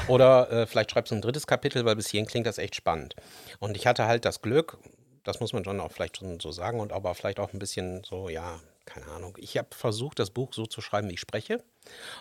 oder 0.08 0.52
äh, 0.52 0.66
vielleicht 0.66 0.92
schreibst 0.92 1.12
du 1.12 1.16
ein 1.16 1.22
drittes 1.22 1.48
Kapitel, 1.48 1.86
weil 1.86 1.96
bis 1.96 2.08
hierhin 2.08 2.28
klingt 2.28 2.48
das 2.48 2.58
echt 2.58 2.76
spannend. 2.76 3.16
Und 3.60 3.78
ich 3.78 3.86
hatte 3.88 4.06
halt 4.06 4.26
das 4.26 4.42
Glück, 4.42 4.78
das 5.24 5.40
muss 5.40 5.54
man 5.54 5.64
schon 5.64 5.80
auch 5.80 5.92
vielleicht 5.92 6.18
schon 6.18 6.40
so 6.40 6.52
sagen 6.52 6.80
und 6.80 6.94
aber 6.94 7.14
vielleicht 7.16 7.40
auch 7.40 7.52
ein 7.52 7.60
bisschen 7.60 8.04
so, 8.04 8.30
ja, 8.30 8.60
keine 8.86 9.08
Ahnung. 9.08 9.36
Ich 9.40 9.58
habe 9.58 9.70
versucht, 9.72 10.20
das 10.20 10.30
Buch 10.30 10.54
so 10.54 10.66
zu 10.66 10.80
schreiben, 10.80 11.10
wie 11.10 11.16
ich 11.16 11.20
spreche. 11.20 11.64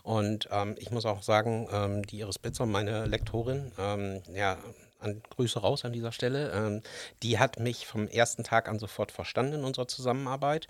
Und 0.02 0.48
ähm, 0.50 0.74
ich 0.78 0.90
muss 0.90 1.04
auch 1.04 1.22
sagen, 1.22 1.68
ähm, 1.70 2.06
die 2.06 2.20
Iris 2.20 2.38
Bitzer, 2.38 2.66
meine 2.66 3.04
Lektorin, 3.06 3.72
ähm, 3.78 4.22
ja, 4.32 4.56
an, 5.04 5.23
Grüße 5.30 5.58
raus 5.58 5.84
an 5.84 5.92
dieser 5.92 6.12
Stelle, 6.12 6.52
ähm, 6.52 6.82
die 7.23 7.38
hat 7.38 7.58
mich 7.58 7.87
vom 7.87 8.08
ersten 8.08 8.44
Tag 8.44 8.68
an 8.68 8.78
sofort 8.78 9.12
verstanden 9.12 9.54
in 9.54 9.64
unserer 9.64 9.88
Zusammenarbeit. 9.88 10.68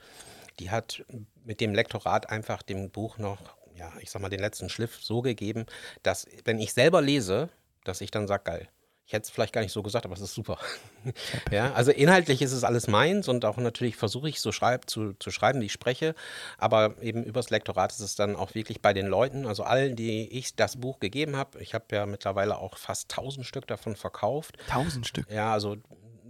Die 0.58 0.70
hat 0.70 1.04
mit 1.44 1.60
dem 1.60 1.74
Lektorat 1.74 2.30
einfach 2.30 2.62
dem 2.62 2.90
Buch 2.90 3.18
noch, 3.18 3.56
ja, 3.74 3.92
ich 4.00 4.10
sag 4.10 4.22
mal, 4.22 4.28
den 4.28 4.40
letzten 4.40 4.68
Schliff 4.68 5.02
so 5.02 5.22
gegeben, 5.22 5.66
dass, 6.02 6.26
wenn 6.44 6.58
ich 6.58 6.72
selber 6.72 7.02
lese, 7.02 7.48
dass 7.84 8.00
ich 8.00 8.10
dann 8.10 8.28
sage, 8.28 8.44
geil, 8.44 8.68
ich 9.06 9.12
hätte 9.12 9.24
es 9.24 9.30
vielleicht 9.30 9.52
gar 9.52 9.60
nicht 9.60 9.72
so 9.72 9.82
gesagt, 9.82 10.06
aber 10.06 10.14
es 10.14 10.22
ist 10.22 10.34
super. 10.34 10.58
ja, 11.50 11.72
also 11.74 11.90
inhaltlich 11.90 12.40
ist 12.40 12.52
es 12.52 12.64
alles 12.64 12.88
meins 12.88 13.28
und 13.28 13.44
auch 13.44 13.58
natürlich 13.58 13.96
versuche 13.96 14.30
ich 14.30 14.40
so 14.40 14.50
schreib, 14.50 14.88
zu, 14.88 15.12
zu 15.18 15.30
schreiben, 15.30 15.60
wie 15.60 15.66
ich 15.66 15.72
spreche. 15.72 16.14
Aber 16.56 16.94
eben 17.02 17.22
übers 17.22 17.50
Lektorat 17.50 17.92
ist 17.92 18.00
es 18.00 18.16
dann 18.16 18.34
auch 18.34 18.54
wirklich 18.54 18.80
bei 18.80 18.94
den 18.94 19.06
Leuten, 19.06 19.46
also 19.46 19.62
allen, 19.62 19.94
die 19.94 20.26
ich 20.28 20.56
das 20.56 20.76
Buch 20.76 21.00
gegeben 21.00 21.36
habe. 21.36 21.60
Ich 21.60 21.74
habe 21.74 21.84
ja 21.92 22.06
mittlerweile 22.06 22.56
auch 22.56 22.78
fast 22.78 23.12
1000 23.12 23.44
Stück 23.44 23.66
davon 23.66 23.94
verkauft. 23.94 24.56
1000 24.68 25.06
Stück? 25.06 25.30
Ja, 25.30 25.52
also 25.52 25.76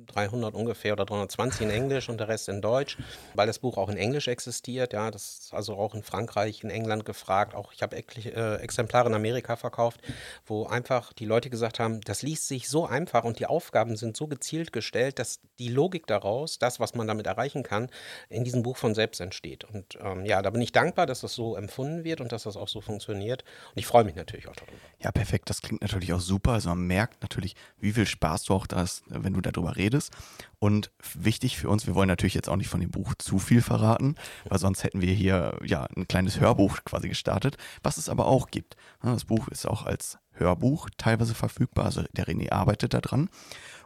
300 0.07 0.55
ungefähr 0.55 0.93
oder 0.93 1.05
320 1.05 1.63
in 1.63 1.71
Englisch 1.71 2.09
und 2.09 2.19
der 2.19 2.29
Rest 2.29 2.49
in 2.49 2.61
Deutsch, 2.61 2.99
weil 3.35 3.47
das 3.47 3.59
Buch 3.59 3.77
auch 3.77 3.89
in 3.89 3.97
Englisch 3.97 4.29
existiert. 4.29 4.93
Ja, 4.93 5.11
das 5.11 5.39
ist 5.39 5.55
also 5.55 5.77
auch 5.77 5.95
in 5.95 6.03
Frankreich, 6.03 6.63
in 6.63 6.71
England 6.71 7.05
gefragt. 7.05 7.55
Auch 7.55 7.73
ich 7.73 7.83
habe 7.83 7.97
äh, 7.97 8.57
Exemplare 8.57 9.09
in 9.09 9.15
Amerika 9.15 9.57
verkauft, 9.57 10.01
wo 10.47 10.67
einfach 10.67 11.13
die 11.13 11.27
Leute 11.27 11.51
gesagt 11.51 11.79
haben, 11.79 12.01
das 12.03 12.23
liest 12.23 12.49
sich 12.49 12.69
so 12.69 12.87
einfach 12.87 13.25
und 13.25 13.39
die 13.39 13.47
Aufgaben 13.47 13.97
sind 13.97 14.17
so 14.17 14.27
gezielt 14.27 14.73
gestellt, 14.73 15.19
dass 15.19 15.41
die 15.59 15.69
Logik 15.69 16.07
daraus, 16.07 16.59
das, 16.59 16.81
was 16.81 16.95
man 16.95 17.07
damit 17.07 17.27
erreichen 17.27 17.63
kann, 17.63 17.89
in 18.29 18.45
diesem 18.45 18.63
Buch 18.63 18.77
von 18.77 18.95
selbst 18.95 19.21
entsteht. 19.21 19.65
Und 19.65 19.99
ähm, 20.01 20.25
ja, 20.25 20.43
da 20.43 20.51
bin 20.51 20.61
ich 20.61 20.73
dankbar, 20.73 21.07
dass 21.07 21.21
das 21.21 21.35
so 21.35 21.57
empfunden 21.57 22.05
wird 22.05 22.21
und 22.21 22.33
dass 22.33 22.45
das 22.45 22.57
auch 22.57 22.69
so 22.69 22.81
funktioniert. 22.81 23.45
Und 23.75 23.79
ich 23.79 23.87
freue 23.87 24.05
mich 24.05 24.15
natürlich 24.15 24.49
auch 24.49 24.57
darüber. 24.57 24.77
Ja, 25.01 25.13
perfekt. 25.13 25.51
Das 25.51 25.63
klingt 25.63 25.83
natürlich 25.83 26.13
auch 26.13 26.21
super. 26.21 26.53
Also 26.53 26.71
man 26.71 26.87
merkt 26.87 27.23
natürlich, 27.23 27.55
wie 27.79 27.93
viel 27.93 28.07
Spaß 28.07 28.45
du 28.45 28.55
auch 28.55 28.67
hast, 28.75 29.05
wenn 29.07 29.35
du 29.35 29.41
darüber 29.41 29.77
redest 29.77 29.94
ist. 29.95 30.13
Und 30.59 30.91
wichtig 31.15 31.57
für 31.57 31.69
uns, 31.69 31.87
wir 31.87 31.95
wollen 31.95 32.09
natürlich 32.09 32.35
jetzt 32.35 32.49
auch 32.49 32.57
nicht 32.57 32.69
von 32.69 32.81
dem 32.81 32.91
Buch 32.91 33.15
zu 33.19 33.39
viel 33.39 33.63
verraten, 33.63 34.17
weil 34.49 34.59
sonst 34.59 34.85
hätten 34.85 35.01
wir 35.01 35.13
hier 35.13 35.59
ja 35.65 35.87
ein 35.97 36.09
kleines 36.09 36.41
Hörbuch 36.41 36.79
quasi 36.85 37.09
gestartet, 37.09 37.57
was 37.83 37.97
es 37.97 38.09
aber 38.09 38.27
auch 38.27 38.49
gibt. 38.49 38.77
Das 39.03 39.25
Buch 39.25 39.49
ist 39.49 39.67
auch 39.67 39.85
als 39.85 40.19
Hörbuch 40.33 40.91
teilweise 40.97 41.35
verfügbar, 41.35 41.87
also 41.87 42.03
der 42.13 42.27
René 42.27 42.53
arbeitet 42.53 42.95
daran. 42.95 43.31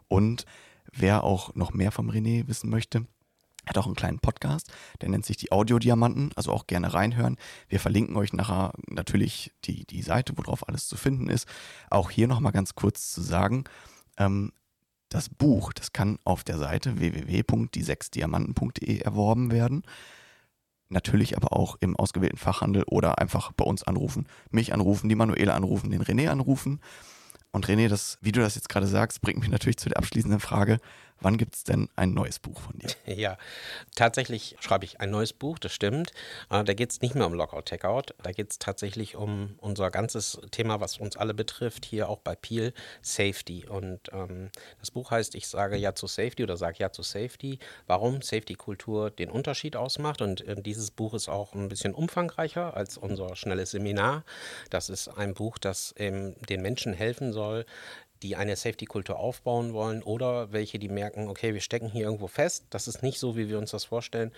Und 0.09 0.45
wer 0.93 1.25
auch 1.25 1.55
noch 1.55 1.73
mehr 1.73 1.93
vom 1.93 2.11
René 2.11 2.49
wissen 2.49 2.71
möchte, 2.71 3.07
hat 3.69 3.79
auch 3.79 3.87
einen 3.87 3.97
kleinen 3.97 4.19
Podcast, 4.19 4.73
der 5.01 5.11
nennt 5.11 5.27
sich 5.27 5.37
die 5.37 5.53
Audiodiamanten, 5.53 6.31
also 6.37 6.53
auch 6.53 6.67
gerne 6.67 6.95
reinhören. 6.95 7.37
Wir 7.69 7.81
verlinken 7.81 8.17
euch 8.17 8.33
nachher 8.33 8.73
natürlich 8.89 9.53
die, 9.65 9.85
die 9.85 10.03
Seite, 10.03 10.33
worauf 10.37 10.67
alles 10.67 10.89
zu 10.89 10.97
finden 10.97 11.29
ist. 11.29 11.47
Auch 11.91 12.11
hier 12.11 12.29
nochmal 12.29 12.53
ganz 12.53 12.75
kurz 12.75 13.13
zu 13.13 13.21
sagen, 13.21 13.65
ähm, 14.17 14.53
das 15.09 15.29
Buch, 15.29 15.73
das 15.73 15.93
kann 15.93 16.19
auf 16.25 16.45
der 16.45 16.59
Seite 16.59 16.99
www.die6diamanten.de 16.99 18.99
erworben 18.99 19.51
werden. 19.51 19.83
Natürlich 20.91 21.37
aber 21.37 21.53
auch 21.53 21.77
im 21.81 21.97
ausgewählten 21.97 22.39
Fachhandel 22.39 22.83
oder 22.85 23.19
einfach 23.19 23.53
bei 23.53 23.65
uns 23.65 23.83
anrufen. 23.83 24.27
Mich 24.51 24.73
anrufen, 24.73 25.09
die 25.09 25.15
Manuela 25.15 25.55
anrufen, 25.55 25.91
den 25.91 26.03
René 26.03 26.29
anrufen. 26.29 26.81
Und 27.51 27.67
René, 27.67 27.89
das, 27.89 28.19
wie 28.21 28.33
du 28.33 28.41
das 28.41 28.55
jetzt 28.55 28.69
gerade 28.69 28.87
sagst, 28.87 29.21
bringt 29.21 29.41
mich 29.41 29.51
natürlich 29.51 29.79
zu 29.79 29.89
der 29.89 29.99
abschließenden 29.99 30.41
Frage, 30.41 30.79
Wann 31.21 31.37
gibt 31.37 31.57
es 31.57 31.65
denn 31.65 31.89
ein 31.97 32.15
neues 32.15 32.39
Buch 32.39 32.61
von 32.61 32.79
dir? 32.79 32.89
Ja, 33.19 33.39
tatsächlich 33.97 34.57
schreibe 34.61 34.85
ich 34.85 35.01
ein 35.01 35.11
neues 35.11 35.33
Buch, 35.33 35.59
das 35.59 35.73
stimmt. 35.73 36.13
Äh, 36.51 36.63
da 36.63 36.75
geht 36.75 36.91
es 36.91 37.01
nicht 37.01 37.15
mehr 37.15 37.27
um 37.27 37.33
Lockout, 37.33 37.63
Takeout. 37.67 38.15
Da 38.23 38.33
geht 38.33 38.51
es 38.51 38.59
tatsächlich 38.59 39.17
um 39.17 39.55
unser 39.59 39.91
ganzes 39.91 40.41
Thema, 40.51 40.81
was 40.81 40.99
uns 40.99 41.17
alle 41.17 41.35
betrifft, 41.35 41.85
hier 41.85 42.09
auch 42.09 42.21
bei 42.21 42.37
Peel, 42.37 42.73
Safety. 43.03 43.67
Und 43.67 44.13
ähm, 44.13 44.51
das 44.79 44.91
Buch 44.91 45.11
heißt, 45.11 45.35
ich 45.35 45.49
sage 45.49 45.77
Ja 45.77 45.95
zu 45.95 46.07
Safety 46.07 46.43
oder 46.43 46.57
sage 46.57 46.77
Ja 46.79 46.93
zu 46.93 47.03
Safety. 47.03 47.59
Warum 47.87 48.23
Safety-Kultur 48.23 49.11
den 49.11 49.31
Unterschied 49.31 49.77
ausmacht. 49.77 50.23
Und 50.23 50.47
äh, 50.47 50.61
dieses 50.61 50.91
Buch 50.91 51.15
ist 51.15 51.29
auch 51.29 51.55
ein 51.55 51.69
bisschen 51.69 51.95
umfangreicher 51.95 52.77
als 52.77 52.97
unser 52.99 53.35
schnelles 53.37 53.73
Seminar. 53.73 54.25
Das 54.71 54.89
ist 54.89 55.09
ein 55.09 55.35
Buch, 55.35 55.59
das 55.59 55.95
ähm, 55.97 56.37
den 56.49 56.63
Menschen 56.63 56.93
helfen 56.93 57.33
soll, 57.33 57.65
die 58.23 58.37
eine 58.37 58.57
Safety-Kultur 58.57 59.19
aufbauen 59.19 59.73
wollen 59.73 60.03
oder 60.03 60.53
welche, 60.53 60.79
die 60.79 60.89
merken, 60.89 61.29
okay, 61.29 61.55
wir 61.55 61.61
stecken 61.61 61.91
hier 61.91 62.05
irgendwo 62.05 62.27
fest, 62.27 62.67
das 62.71 62.89
ist 62.89 63.03
nicht 63.03 63.19
so, 63.19 63.37
wie 63.37 63.49
wir 63.49 63.59
uns 63.59 63.71
das 63.71 63.85
vorstellen, 63.85 64.33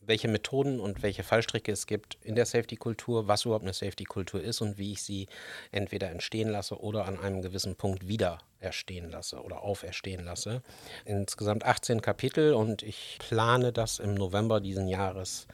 welche 0.00 0.28
Methoden 0.28 0.80
und 0.80 1.02
welche 1.02 1.22
Fallstricke 1.22 1.72
es 1.72 1.86
gibt 1.86 2.18
in 2.22 2.34
der 2.34 2.46
Safety-Kultur, 2.46 3.28
was 3.28 3.44
überhaupt 3.44 3.64
eine 3.64 3.72
Safety-Kultur 3.72 4.42
ist 4.42 4.60
und 4.60 4.78
wie 4.78 4.92
ich 4.92 5.02
sie 5.02 5.28
entweder 5.70 6.10
entstehen 6.10 6.48
lasse 6.48 6.80
oder 6.80 7.06
an 7.06 7.18
einem 7.18 7.42
gewissen 7.42 7.76
Punkt 7.76 8.08
wieder 8.08 8.38
erstehen 8.60 9.10
lasse 9.10 9.42
oder 9.42 9.62
auferstehen 9.62 10.24
lasse. 10.24 10.62
Insgesamt 11.04 11.64
18 11.64 12.00
Kapitel 12.00 12.54
und 12.54 12.82
ich 12.82 13.18
plane 13.18 13.72
das 13.72 13.98
im 13.98 14.14
November 14.14 14.60
diesen 14.60 14.88
Jahres 14.88 15.46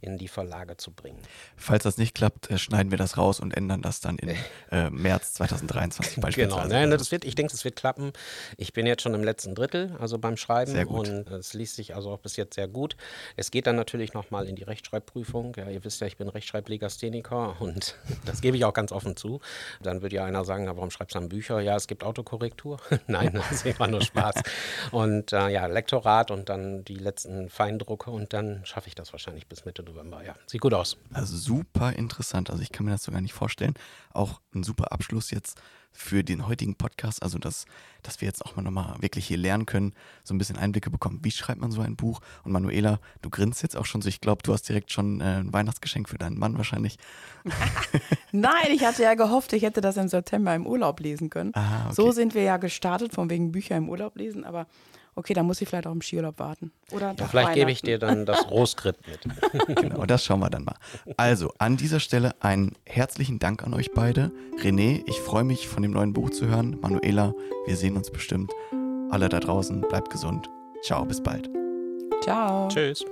in 0.00 0.18
die 0.18 0.28
Verlage 0.28 0.76
zu 0.76 0.90
bringen. 0.90 1.18
Falls 1.56 1.84
das 1.84 1.98
nicht 1.98 2.14
klappt, 2.14 2.50
äh, 2.50 2.58
schneiden 2.58 2.90
wir 2.90 2.98
das 2.98 3.16
raus 3.16 3.40
und 3.40 3.56
ändern 3.56 3.82
das 3.82 4.00
dann 4.00 4.18
im 4.18 4.30
äh, 4.70 4.90
März 4.90 5.34
2023 5.34 6.16
beispielsweise. 6.20 6.68
Genau, 6.68 6.80
Nein, 6.80 6.90
das 6.90 7.10
wird, 7.12 7.24
ich 7.24 7.34
denke, 7.34 7.52
es 7.54 7.64
wird 7.64 7.76
klappen. 7.76 8.12
Ich 8.56 8.72
bin 8.72 8.86
jetzt 8.86 9.02
schon 9.02 9.14
im 9.14 9.24
letzten 9.24 9.54
Drittel, 9.54 9.96
also 9.98 10.18
beim 10.18 10.36
Schreiben. 10.36 10.72
Sehr 10.72 10.86
gut. 10.86 11.08
Und 11.08 11.30
es 11.30 11.54
liest 11.54 11.76
sich 11.76 11.94
also 11.94 12.10
auch 12.10 12.18
bis 12.18 12.36
jetzt 12.36 12.54
sehr 12.54 12.68
gut. 12.68 12.96
Es 13.36 13.50
geht 13.50 13.66
dann 13.66 13.76
natürlich 13.76 14.14
nochmal 14.14 14.46
in 14.48 14.56
die 14.56 14.62
Rechtschreibprüfung. 14.62 15.54
Ja, 15.56 15.68
ihr 15.68 15.84
wisst 15.84 16.00
ja, 16.00 16.06
ich 16.06 16.16
bin 16.16 16.28
Rechtschreiblegastheniker 16.28 17.60
und 17.60 17.96
das 18.24 18.40
gebe 18.40 18.56
ich 18.56 18.64
auch 18.64 18.74
ganz 18.74 18.92
offen 18.92 19.16
zu. 19.16 19.40
Dann 19.82 20.02
würde 20.02 20.16
ja 20.16 20.24
einer 20.24 20.44
sagen, 20.44 20.66
warum 20.66 20.90
schreibst 20.90 21.14
du 21.14 21.20
dann 21.20 21.28
Bücher? 21.28 21.60
Ja, 21.60 21.76
es 21.76 21.86
gibt 21.86 22.04
Autokorrektur. 22.04 22.78
Nein, 23.06 23.32
das 23.34 23.50
ist 23.52 23.66
immer 23.66 23.88
nur 23.88 24.02
Spaß. 24.02 24.42
Und 24.90 25.32
äh, 25.32 25.48
ja, 25.48 25.66
Lektorat 25.66 26.30
und 26.30 26.48
dann 26.48 26.84
die 26.84 26.96
letzten 26.96 27.48
Feindrucke 27.48 28.10
und 28.10 28.32
dann 28.32 28.64
schaffe 28.64 28.88
ich 28.88 28.94
das 28.94 29.12
wahrscheinlich 29.12 29.46
bis 29.46 29.64
Mitte 29.64 29.82
November. 29.86 30.24
Ja, 30.24 30.34
sieht 30.46 30.60
gut 30.60 30.74
aus. 30.74 30.98
Also 31.12 31.36
super 31.36 31.92
interessant. 31.92 32.50
Also 32.50 32.62
ich 32.62 32.72
kann 32.72 32.84
mir 32.84 32.92
das 32.92 33.04
sogar 33.04 33.20
nicht 33.20 33.32
vorstellen. 33.32 33.74
Auch 34.12 34.40
ein 34.54 34.62
super 34.62 34.92
Abschluss 34.92 35.30
jetzt 35.30 35.60
für 35.96 36.22
den 36.22 36.46
heutigen 36.46 36.74
Podcast. 36.76 37.22
Also 37.22 37.38
dass, 37.38 37.64
dass 38.02 38.20
wir 38.20 38.26
jetzt 38.26 38.44
auch 38.44 38.56
mal 38.56 38.62
nochmal 38.62 38.96
wirklich 39.00 39.26
hier 39.26 39.38
lernen 39.38 39.66
können, 39.66 39.94
so 40.24 40.34
ein 40.34 40.38
bisschen 40.38 40.56
Einblicke 40.56 40.90
bekommen. 40.90 41.20
Wie 41.22 41.30
schreibt 41.30 41.60
man 41.60 41.70
so 41.70 41.80
ein 41.80 41.96
Buch? 41.96 42.20
Und 42.44 42.52
Manuela, 42.52 43.00
du 43.22 43.30
grinst 43.30 43.62
jetzt 43.62 43.76
auch 43.76 43.86
schon 43.86 44.02
so. 44.02 44.08
Ich 44.08 44.20
glaube, 44.20 44.42
du 44.42 44.52
hast 44.52 44.68
direkt 44.68 44.92
schon 44.92 45.20
äh, 45.20 45.38
ein 45.38 45.52
Weihnachtsgeschenk 45.52 46.08
für 46.08 46.18
deinen 46.18 46.38
Mann 46.38 46.56
wahrscheinlich. 46.56 46.98
Nein, 48.32 48.70
ich 48.70 48.84
hatte 48.84 49.02
ja 49.02 49.14
gehofft, 49.14 49.52
ich 49.52 49.62
hätte 49.62 49.80
das 49.80 49.96
im 49.96 50.08
September 50.08 50.54
im 50.54 50.66
Urlaub 50.66 51.00
lesen 51.00 51.30
können. 51.30 51.52
Aha, 51.54 51.86
okay. 51.86 51.94
So 51.94 52.12
sind 52.12 52.34
wir 52.34 52.42
ja 52.42 52.58
gestartet, 52.58 53.12
von 53.12 53.30
wegen 53.30 53.52
Bücher 53.52 53.76
im 53.76 53.88
Urlaub 53.88 54.16
lesen. 54.16 54.44
Aber 54.44 54.66
okay, 55.16 55.34
dann 55.34 55.46
muss 55.46 55.60
ich 55.60 55.68
vielleicht 55.68 55.86
auch 55.86 55.92
im 55.92 56.02
Skiurlaub 56.02 56.38
warten. 56.38 56.70
Oder 56.92 57.14
ja, 57.18 57.26
vielleicht 57.26 57.54
gebe 57.54 57.70
ich 57.70 57.82
dir 57.82 57.98
dann 57.98 58.26
das 58.26 58.48
Rohskript 58.50 59.00
mit. 59.08 59.76
genau, 59.80 60.06
das 60.06 60.24
schauen 60.24 60.40
wir 60.40 60.50
dann 60.50 60.64
mal. 60.64 60.76
Also, 61.16 61.52
an 61.58 61.76
dieser 61.76 61.98
Stelle 61.98 62.34
einen 62.40 62.76
herzlichen 62.84 63.38
Dank 63.38 63.64
an 63.64 63.74
euch 63.74 63.92
beide. 63.92 64.30
René, 64.62 65.02
ich 65.06 65.20
freue 65.20 65.44
mich, 65.44 65.66
von 65.66 65.82
dem 65.82 65.92
neuen 65.92 66.12
Buch 66.12 66.30
zu 66.30 66.46
hören. 66.46 66.78
Manuela, 66.80 67.34
wir 67.66 67.76
sehen 67.76 67.96
uns 67.96 68.10
bestimmt. 68.10 68.52
Alle 69.10 69.28
da 69.28 69.40
draußen, 69.40 69.80
bleibt 69.80 70.10
gesund. 70.10 70.48
Ciao, 70.82 71.04
bis 71.04 71.22
bald. 71.22 71.50
Ciao. 72.22 72.68
Tschüss. 72.68 73.04